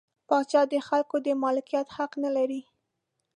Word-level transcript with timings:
پاچا 0.27 0.61
د 0.71 0.73
خلکو 0.87 1.15
د 1.25 1.27
مالکیت 1.43 1.87
حق 1.97 2.11
نلري. 2.23 2.61